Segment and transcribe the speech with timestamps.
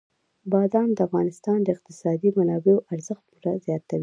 [0.51, 3.99] بادام د افغانستان د اقتصادي منابعو ارزښت پوره زیاتوي.